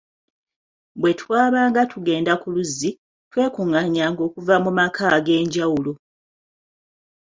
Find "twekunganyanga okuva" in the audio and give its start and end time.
3.31-4.55